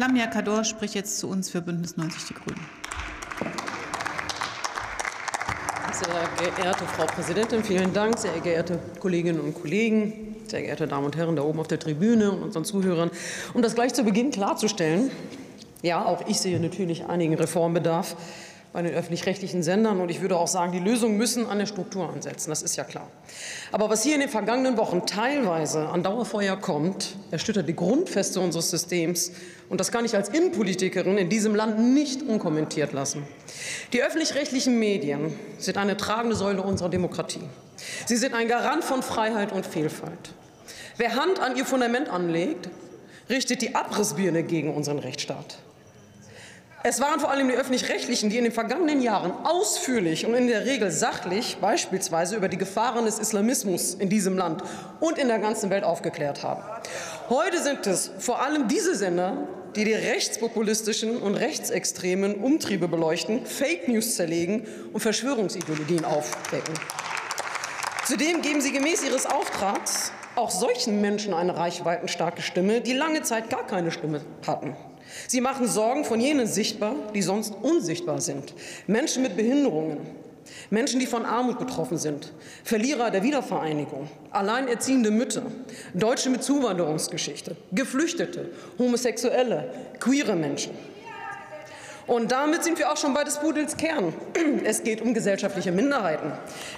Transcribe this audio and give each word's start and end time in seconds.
Lamia 0.00 0.28
Kador 0.28 0.64
spricht 0.64 0.94
jetzt 0.94 1.18
zu 1.18 1.28
uns 1.28 1.50
für 1.50 1.60
Bündnis 1.60 1.98
90 1.98 2.28
Die 2.28 2.32
Grünen. 2.32 2.66
Sehr 5.92 6.54
geehrte 6.56 6.84
Frau 6.86 7.04
Präsidentin, 7.04 7.62
vielen 7.62 7.92
Dank. 7.92 8.18
Sehr 8.18 8.40
geehrte 8.40 8.78
Kolleginnen 8.98 9.40
und 9.40 9.52
Kollegen, 9.52 10.36
sehr 10.46 10.62
geehrte 10.62 10.88
Damen 10.88 11.04
und 11.04 11.18
Herren 11.18 11.36
da 11.36 11.42
oben 11.42 11.60
auf 11.60 11.68
der 11.68 11.78
Tribüne 11.78 12.30
und 12.30 12.42
unseren 12.44 12.64
Zuhörern. 12.64 13.10
Um 13.52 13.60
das 13.60 13.74
gleich 13.74 13.92
zu 13.92 14.02
Beginn 14.02 14.30
klarzustellen, 14.30 15.10
ja, 15.82 16.02
auch 16.02 16.26
ich 16.26 16.40
sehe 16.40 16.58
natürlich 16.58 17.04
einigen 17.04 17.34
Reformbedarf 17.34 18.16
bei 18.72 18.82
den 18.82 18.94
öffentlich-rechtlichen 18.94 19.62
Sendern. 19.62 20.00
Und 20.00 20.10
ich 20.10 20.20
würde 20.20 20.36
auch 20.36 20.46
sagen, 20.46 20.72
die 20.72 20.78
Lösungen 20.78 21.16
müssen 21.16 21.46
an 21.46 21.58
der 21.58 21.66
Struktur 21.66 22.08
ansetzen. 22.08 22.50
Das 22.50 22.62
ist 22.62 22.76
ja 22.76 22.84
klar. 22.84 23.08
Aber 23.72 23.90
was 23.90 24.02
hier 24.02 24.14
in 24.14 24.20
den 24.20 24.28
vergangenen 24.28 24.76
Wochen 24.76 25.06
teilweise 25.06 25.88
an 25.88 26.02
Dauerfeuer 26.02 26.56
kommt, 26.56 27.16
erschüttert 27.30 27.68
die 27.68 27.74
Grundfeste 27.74 28.40
unseres 28.40 28.70
Systems. 28.70 29.32
Und 29.68 29.80
das 29.80 29.90
kann 29.90 30.04
ich 30.04 30.14
als 30.14 30.28
Innenpolitikerin 30.28 31.18
in 31.18 31.28
diesem 31.28 31.54
Land 31.54 31.78
nicht 31.78 32.22
unkommentiert 32.22 32.92
lassen. 32.92 33.26
Die 33.92 34.02
öffentlich-rechtlichen 34.02 34.78
Medien 34.78 35.32
sind 35.58 35.76
eine 35.76 35.96
tragende 35.96 36.36
Säule 36.36 36.62
unserer 36.62 36.88
Demokratie. 36.88 37.48
Sie 38.06 38.16
sind 38.16 38.34
ein 38.34 38.46
Garant 38.46 38.84
von 38.84 39.02
Freiheit 39.02 39.52
und 39.52 39.66
Vielfalt. 39.66 40.32
Wer 40.96 41.16
Hand 41.16 41.40
an 41.40 41.56
ihr 41.56 41.64
Fundament 41.64 42.08
anlegt, 42.08 42.68
richtet 43.28 43.62
die 43.62 43.74
Abrissbirne 43.74 44.42
gegen 44.42 44.74
unseren 44.74 44.98
Rechtsstaat. 44.98 45.58
Es 46.82 46.98
waren 46.98 47.20
vor 47.20 47.30
allem 47.30 47.48
die 47.48 47.54
öffentlich-rechtlichen, 47.54 48.30
die 48.30 48.38
in 48.38 48.44
den 48.44 48.54
vergangenen 48.54 49.02
Jahren 49.02 49.32
ausführlich 49.44 50.24
und 50.24 50.32
in 50.32 50.46
der 50.46 50.64
Regel 50.64 50.90
sachlich 50.90 51.58
beispielsweise 51.60 52.36
über 52.36 52.48
die 52.48 52.56
Gefahren 52.56 53.04
des 53.04 53.18
Islamismus 53.18 53.92
in 53.92 54.08
diesem 54.08 54.38
Land 54.38 54.62
und 54.98 55.18
in 55.18 55.28
der 55.28 55.40
ganzen 55.40 55.68
Welt 55.68 55.84
aufgeklärt 55.84 56.42
haben. 56.42 56.62
Heute 57.28 57.62
sind 57.62 57.86
es 57.86 58.10
vor 58.18 58.40
allem 58.40 58.66
diese 58.66 58.94
Sender, 58.94 59.46
die 59.76 59.84
die 59.84 59.92
rechtspopulistischen 59.92 61.18
und 61.18 61.34
rechtsextremen 61.34 62.36
Umtriebe 62.36 62.88
beleuchten, 62.88 63.44
Fake 63.44 63.86
News 63.86 64.16
zerlegen 64.16 64.66
und 64.94 65.00
Verschwörungsideologien 65.00 66.06
aufdecken. 66.06 66.72
Zudem 68.06 68.40
geben 68.40 68.62
sie 68.62 68.72
gemäß 68.72 69.04
ihres 69.04 69.26
Auftrags 69.26 70.12
auch 70.34 70.50
solchen 70.50 71.02
Menschen 71.02 71.34
eine 71.34 71.56
reichweitenstarke 71.56 72.40
Stimme, 72.40 72.80
die 72.80 72.94
lange 72.94 73.20
Zeit 73.20 73.50
gar 73.50 73.66
keine 73.66 73.90
Stimme 73.90 74.22
hatten. 74.46 74.74
Sie 75.26 75.40
machen 75.40 75.66
Sorgen 75.66 76.04
von 76.04 76.20
jenen 76.20 76.46
sichtbar, 76.46 76.94
die 77.14 77.22
sonst 77.22 77.54
unsichtbar 77.62 78.20
sind. 78.20 78.54
Menschen 78.86 79.22
mit 79.22 79.36
Behinderungen, 79.36 79.98
Menschen, 80.70 81.00
die 81.00 81.06
von 81.06 81.24
Armut 81.24 81.58
betroffen 81.58 81.98
sind, 81.98 82.32
Verlierer 82.64 83.10
der 83.10 83.22
Wiedervereinigung, 83.22 84.08
alleinerziehende 84.30 85.10
Mütter, 85.10 85.42
Deutsche 85.94 86.30
mit 86.30 86.42
Zuwanderungsgeschichte, 86.42 87.56
Geflüchtete, 87.72 88.50
Homosexuelle, 88.78 89.70
queere 89.98 90.36
Menschen. 90.36 90.72
Und 92.10 92.32
damit 92.32 92.64
sind 92.64 92.76
wir 92.76 92.90
auch 92.90 92.96
schon 92.96 93.14
bei 93.14 93.22
des 93.22 93.38
Pudels 93.38 93.76
Kern. 93.76 94.12
Es 94.64 94.82
geht 94.82 95.00
um 95.00 95.14
gesellschaftliche 95.14 95.70
Minderheiten. 95.70 96.32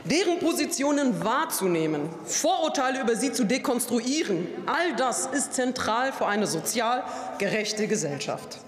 Deren 0.04 0.38
Positionen 0.40 1.24
wahrzunehmen, 1.24 2.02
Vorurteile 2.26 3.00
über 3.00 3.16
sie 3.16 3.32
zu 3.32 3.44
dekonstruieren, 3.44 4.46
all 4.66 4.94
das 4.96 5.24
ist 5.24 5.54
zentral 5.54 6.12
für 6.12 6.26
eine 6.26 6.46
sozial 6.46 7.02
gerechte 7.38 7.88
Gesellschaft. 7.88 8.58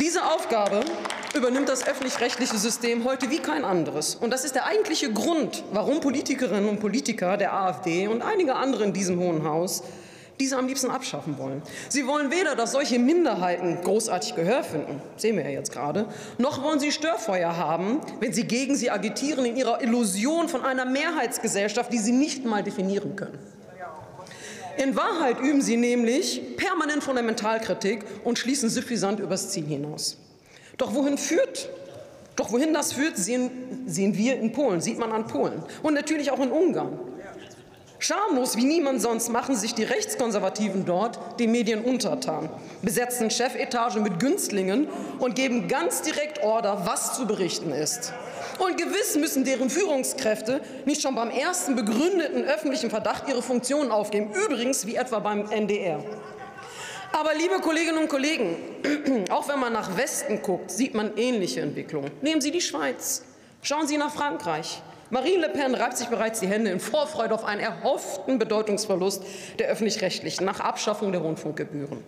Diese 0.00 0.24
Aufgabe 0.24 0.80
übernimmt 1.36 1.68
das 1.68 1.86
öffentlich-rechtliche 1.86 2.58
System 2.58 3.04
heute 3.04 3.30
wie 3.30 3.38
kein 3.38 3.64
anderes. 3.64 4.16
Und 4.16 4.32
das 4.32 4.44
ist 4.44 4.56
der 4.56 4.66
eigentliche 4.66 5.12
Grund, 5.12 5.62
warum 5.70 6.00
Politikerinnen 6.00 6.68
und 6.68 6.80
Politiker 6.80 7.36
der 7.36 7.54
AfD 7.54 8.08
und 8.08 8.22
einige 8.22 8.56
andere 8.56 8.82
in 8.82 8.92
diesem 8.92 9.20
Hohen 9.20 9.44
Haus 9.44 9.84
diese 10.40 10.56
am 10.56 10.66
liebsten 10.66 10.90
abschaffen 10.90 11.38
wollen. 11.38 11.62
Sie 11.88 12.06
wollen 12.06 12.30
weder, 12.30 12.56
dass 12.56 12.72
solche 12.72 12.98
Minderheiten 12.98 13.78
großartig 13.82 14.34
Gehör 14.34 14.64
finden, 14.64 15.00
sehen 15.16 15.36
wir 15.36 15.44
ja 15.44 15.50
jetzt 15.50 15.72
gerade, 15.72 16.06
noch 16.38 16.62
wollen 16.62 16.80
sie 16.80 16.92
Störfeuer 16.92 17.56
haben, 17.56 18.00
wenn 18.20 18.32
sie 18.32 18.44
gegen 18.44 18.74
sie 18.74 18.90
agitieren 18.90 19.44
in 19.44 19.56
ihrer 19.56 19.80
Illusion 19.82 20.48
von 20.48 20.64
einer 20.64 20.84
Mehrheitsgesellschaft, 20.84 21.92
die 21.92 21.98
sie 21.98 22.12
nicht 22.12 22.44
mal 22.44 22.62
definieren 22.62 23.16
können. 23.16 23.38
In 24.76 24.96
Wahrheit 24.96 25.38
üben 25.40 25.62
sie 25.62 25.76
nämlich 25.76 26.56
permanent 26.56 27.04
Fundamentalkritik 27.04 28.04
und 28.24 28.38
schließen 28.40 28.68
suffisant 28.68 29.20
übers 29.20 29.50
Ziel 29.50 29.66
hinaus. 29.66 30.18
Doch 30.78 30.94
wohin 30.94 31.16
führt 31.16 31.68
doch 32.36 32.50
wohin 32.50 32.74
das 32.74 32.92
führt, 32.92 33.16
sehen, 33.16 33.84
sehen 33.86 34.16
wir 34.16 34.38
in 34.38 34.52
Polen, 34.52 34.80
sieht 34.80 34.98
man 34.98 35.12
an 35.12 35.26
Polen 35.26 35.62
und 35.82 35.94
natürlich 35.94 36.30
auch 36.30 36.40
in 36.40 36.50
Ungarn. 36.50 36.98
Schamlos 38.04 38.58
wie 38.58 38.64
niemand 38.64 39.00
sonst 39.00 39.30
machen 39.30 39.56
sich 39.56 39.74
die 39.74 39.82
Rechtskonservativen 39.82 40.84
dort 40.84 41.40
den 41.40 41.50
Medien 41.52 41.82
untertan, 41.82 42.50
besetzen 42.82 43.30
Chefetage 43.30 43.98
mit 43.98 44.20
Günstlingen 44.20 44.88
und 45.20 45.34
geben 45.34 45.68
ganz 45.68 46.02
direkt 46.02 46.42
Order, 46.42 46.82
was 46.84 47.16
zu 47.16 47.26
berichten 47.26 47.72
ist. 47.72 48.12
Und 48.58 48.76
gewiss 48.76 49.16
müssen 49.16 49.44
deren 49.44 49.70
Führungskräfte 49.70 50.60
nicht 50.84 51.00
schon 51.00 51.14
beim 51.14 51.30
ersten 51.30 51.76
begründeten 51.76 52.44
öffentlichen 52.44 52.90
Verdacht 52.90 53.26
ihre 53.26 53.40
Funktionen 53.40 53.90
aufgeben, 53.90 54.34
übrigens 54.34 54.86
wie 54.86 54.96
etwa 54.96 55.20
beim 55.20 55.50
NDR. 55.50 56.04
Aber 57.12 57.32
liebe 57.32 57.58
Kolleginnen 57.62 57.96
und 57.96 58.10
Kollegen, 58.10 58.56
auch 59.30 59.48
wenn 59.48 59.60
man 59.60 59.72
nach 59.72 59.96
Westen 59.96 60.42
guckt, 60.42 60.70
sieht 60.70 60.92
man 60.92 61.16
ähnliche 61.16 61.62
Entwicklungen. 61.62 62.10
Nehmen 62.20 62.42
Sie 62.42 62.50
die 62.50 62.60
Schweiz, 62.60 63.22
schauen 63.62 63.86
Sie 63.86 63.96
nach 63.96 64.12
Frankreich. 64.12 64.82
Marine 65.10 65.42
Le 65.42 65.48
Pen 65.50 65.74
reibt 65.74 65.96
sich 65.98 66.08
bereits 66.08 66.40
die 66.40 66.46
Hände 66.46 66.70
in 66.70 66.80
Vorfreude 66.80 67.34
auf 67.34 67.44
einen 67.44 67.60
erhofften 67.60 68.38
Bedeutungsverlust 68.38 69.22
der 69.58 69.68
öffentlich-rechtlichen 69.68 70.44
nach 70.44 70.60
Abschaffung 70.60 71.12
der 71.12 71.20
Rundfunkgebühren. 71.20 72.02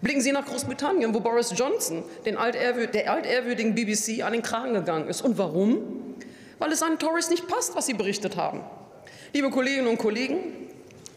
Blicken 0.00 0.20
Sie 0.20 0.32
nach 0.32 0.44
Großbritannien, 0.44 1.14
wo 1.14 1.20
Boris 1.20 1.52
Johnson 1.56 2.04
den 2.24 2.36
altehrwür 2.36 2.86
der 2.86 3.10
altehrwürdigen 3.10 3.74
BBC 3.74 4.22
an 4.22 4.32
den 4.32 4.42
Kragen 4.42 4.74
gegangen 4.74 5.08
ist. 5.08 5.22
Und 5.22 5.38
warum? 5.38 6.14
Weil 6.58 6.72
es 6.72 6.80
seinen 6.80 6.98
Tories 6.98 7.30
nicht 7.30 7.48
passt, 7.48 7.74
was 7.74 7.86
sie 7.86 7.94
berichtet 7.94 8.36
haben. 8.36 8.60
Liebe 9.32 9.50
Kolleginnen 9.50 9.88
und 9.88 9.98
Kollegen, 9.98 10.38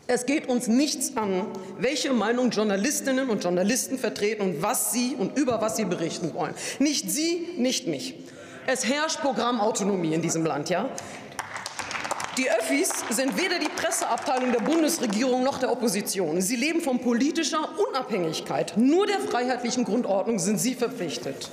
es 0.07 0.25
geht 0.25 0.49
uns 0.49 0.67
nichts 0.67 1.15
an, 1.17 1.45
welche 1.77 2.11
Meinung 2.11 2.49
Journalistinnen 2.49 3.29
und 3.29 3.43
Journalisten 3.43 3.99
vertreten 3.99 4.41
und 4.41 4.63
was 4.63 4.91
sie 4.91 5.15
und 5.15 5.37
über 5.37 5.61
was 5.61 5.77
sie 5.77 5.85
berichten 5.85 6.33
wollen. 6.33 6.55
Nicht 6.79 7.11
Sie, 7.11 7.49
nicht 7.57 7.85
mich. 7.85 8.15
Es 8.67 8.85
herrscht 8.85 9.21
Programmautonomie 9.21 10.13
in 10.13 10.21
diesem 10.21 10.45
Land, 10.45 10.69
ja? 10.69 10.89
Die 12.37 12.49
Öffis 12.49 12.91
sind 13.09 13.37
weder 13.37 13.59
die 13.59 13.67
Presseabteilung 13.67 14.53
der 14.53 14.61
Bundesregierung 14.61 15.43
noch 15.43 15.57
der 15.57 15.71
Opposition. 15.71 16.39
Sie 16.39 16.55
leben 16.55 16.79
von 16.79 16.99
politischer 16.99 17.67
Unabhängigkeit. 17.89 18.73
Nur 18.77 19.07
der 19.07 19.19
freiheitlichen 19.19 19.83
Grundordnung 19.83 20.39
sind 20.39 20.57
sie 20.57 20.73
verpflichtet. 20.73 21.49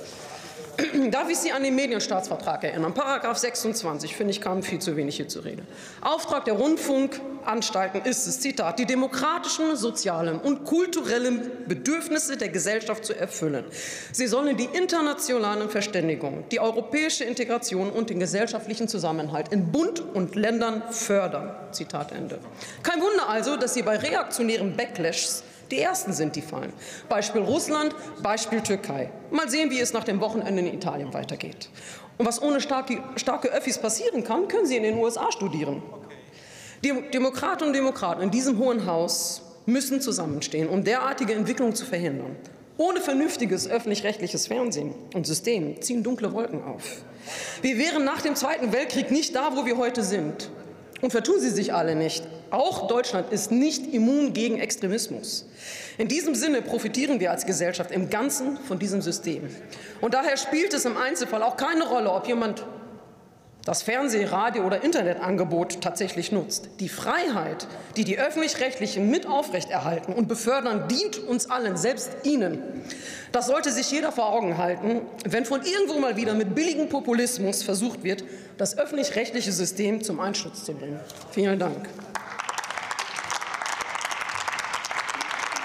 Darf 1.11 1.29
ich 1.29 1.37
Sie 1.37 1.51
an 1.51 1.63
den 1.63 1.75
Medienstaatsvertrag 1.75 2.63
erinnern? 2.63 2.93
Paragraph 2.93 3.37
26, 3.37 4.15
finde 4.15 4.31
ich, 4.31 4.41
kam 4.41 4.63
viel 4.63 4.79
zu 4.79 4.95
wenig 4.95 5.15
hier 5.15 5.27
zur 5.27 5.45
Rede. 5.45 5.63
Auftrag 6.01 6.45
der 6.45 6.55
Rundfunkanstalten 6.55 8.03
ist 8.03 8.27
es, 8.27 8.39
Zitat, 8.39 8.79
die 8.79 8.85
demokratischen, 8.85 9.75
sozialen 9.75 10.39
und 10.39 10.65
kulturellen 10.65 11.51
Bedürfnisse 11.67 12.37
der 12.37 12.49
Gesellschaft 12.49 13.05
zu 13.05 13.17
erfüllen. 13.17 13.65
Sie 14.11 14.27
sollen 14.27 14.57
die 14.57 14.69
internationalen 14.71 15.69
Verständigung, 15.69 16.45
die 16.51 16.59
europäische 16.59 17.23
Integration 17.23 17.89
und 17.89 18.09
den 18.09 18.19
gesellschaftlichen 18.19 18.87
Zusammenhalt 18.87 19.49
in 19.49 19.71
Bund 19.71 19.99
und 19.99 20.35
Ländern 20.35 20.83
fördern. 20.91 21.55
Zitat 21.71 22.11
Ende. 22.11 22.39
Kein 22.83 23.01
Wunder 23.01 23.29
also, 23.29 23.57
dass 23.57 23.73
sie 23.73 23.81
bei 23.81 23.97
reaktionären 23.97 24.75
Backlashs 24.75 25.43
die 25.71 25.79
ersten 25.79 26.13
sind, 26.13 26.35
die 26.35 26.41
fallen. 26.41 26.73
Beispiel 27.09 27.41
Russland, 27.41 27.95
Beispiel 28.21 28.61
Türkei. 28.61 29.09
Mal 29.31 29.49
sehen, 29.49 29.69
wie 29.69 29.79
es 29.79 29.93
nach 29.93 30.03
dem 30.03 30.19
Wochenende 30.19 30.61
in 30.61 30.73
Italien 30.73 31.13
weitergeht. 31.13 31.69
Und 32.17 32.25
was 32.25 32.41
ohne 32.41 32.61
starke, 32.61 33.01
starke 33.15 33.49
Öffis 33.49 33.77
passieren 33.77 34.23
kann, 34.23 34.47
können 34.47 34.65
Sie 34.65 34.77
in 34.77 34.83
den 34.83 34.97
USA 34.97 35.31
studieren. 35.31 35.83
Die 36.83 36.93
Demokratinnen 37.11 37.69
und 37.69 37.75
Demokraten 37.75 38.21
in 38.21 38.31
diesem 38.31 38.57
Hohen 38.57 38.85
Haus 38.85 39.41
müssen 39.65 40.01
zusammenstehen, 40.01 40.69
um 40.69 40.83
derartige 40.83 41.33
Entwicklungen 41.33 41.75
zu 41.75 41.85
verhindern. 41.85 42.35
Ohne 42.77 43.01
vernünftiges 43.01 43.67
öffentlich-rechtliches 43.67 44.47
Fernsehen 44.47 44.93
und 45.15 45.25
System 45.25 45.81
ziehen 45.81 46.03
dunkle 46.03 46.31
Wolken 46.33 46.63
auf. 46.63 46.83
Wir 47.61 47.77
wären 47.77 48.05
nach 48.05 48.21
dem 48.21 48.35
Zweiten 48.35 48.71
Weltkrieg 48.71 49.09
nicht 49.09 49.35
da, 49.35 49.55
wo 49.55 49.65
wir 49.65 49.77
heute 49.77 50.03
sind. 50.03 50.51
Und 51.01 51.11
vertun 51.11 51.39
Sie 51.39 51.49
sich 51.49 51.73
alle 51.73 51.95
nicht. 51.95 52.23
Auch 52.51 52.87
Deutschland 52.87 53.31
ist 53.31 53.51
nicht 53.51 53.93
immun 53.93 54.33
gegen 54.33 54.59
Extremismus. 54.59 55.45
In 55.97 56.07
diesem 56.07 56.35
Sinne 56.35 56.61
profitieren 56.61 57.19
wir 57.19 57.31
als 57.31 57.45
Gesellschaft 57.45 57.91
im 57.91 58.09
Ganzen 58.09 58.57
von 58.57 58.79
diesem 58.79 59.01
System. 59.01 59.49
Und 60.01 60.13
daher 60.13 60.37
spielt 60.37 60.73
es 60.73 60.85
im 60.85 60.97
Einzelfall 60.97 61.43
auch 61.43 61.57
keine 61.57 61.87
Rolle, 61.87 62.11
ob 62.11 62.27
jemand 62.27 62.63
das 63.67 63.83
Fernseh-, 63.83 64.23
Radio- 64.31 64.65
oder 64.65 64.81
Internetangebot 64.81 65.81
tatsächlich 65.81 66.31
nutzt. 66.31 66.69
Die 66.79 66.87
Freiheit, 66.87 67.67
die 67.97 68.05
die 68.05 68.17
Öffentlich-Rechtlichen 68.17 69.09
mit 69.09 69.27
aufrechterhalten 69.27 70.13
und 70.13 70.29
befördern, 70.29 70.87
dient 70.87 71.19
uns 71.19 71.49
allen, 71.49 71.75
selbst 71.75 72.11
Ihnen. 72.23 72.61
Das 73.33 73.47
sollte 73.47 73.71
sich 73.71 73.91
jeder 73.91 74.13
vor 74.13 74.31
Augen 74.31 74.57
halten, 74.57 75.01
wenn 75.25 75.43
von 75.43 75.61
irgendwo 75.63 75.99
mal 75.99 76.15
wieder 76.15 76.33
mit 76.33 76.55
billigem 76.55 76.87
Populismus 76.87 77.61
versucht 77.61 78.03
wird, 78.05 78.23
das 78.57 78.77
öffentlich-rechtliche 78.77 79.51
System 79.51 80.01
zum 80.01 80.21
Einsturz 80.21 80.63
zu 80.63 80.73
bringen. 80.73 81.01
Vielen 81.31 81.59
Dank. 81.59 81.89